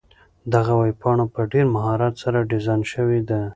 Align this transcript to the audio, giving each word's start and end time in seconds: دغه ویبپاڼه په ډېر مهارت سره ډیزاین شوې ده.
دغه 0.53 0.71
ویبپاڼه 0.81 1.25
په 1.33 1.41
ډېر 1.51 1.65
مهارت 1.75 2.13
سره 2.23 2.47
ډیزاین 2.51 2.81
شوې 2.93 3.19
ده. 3.29 3.41